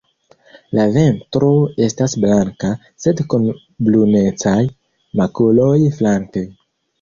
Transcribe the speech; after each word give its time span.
La 0.77 0.83
ventro 0.93 1.49
estas 1.87 2.15
blanka 2.23 2.69
sed 3.03 3.21
kun 3.35 3.45
brunecaj 3.89 4.57
makuloj 5.21 5.77
flanke. 6.01 6.45